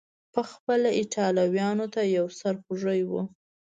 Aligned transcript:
پخپله 0.33 0.89
ایټالویانو 0.99 1.85
ته 1.93 2.01
یو 2.17 2.27
سر 2.39 2.53
خوږی 2.63 3.01
و. 3.09 3.11